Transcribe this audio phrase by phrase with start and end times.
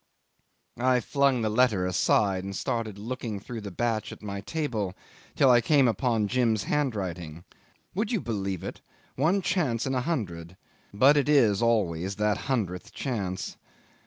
[0.79, 4.95] ."I flung the letter aside and started looking through the batch on my table,
[5.35, 7.43] till I came upon Jim's handwriting.
[7.93, 8.81] Would you believe it?
[9.15, 10.57] One chance in a hundred!
[10.91, 13.57] But it is always that hundredth chance!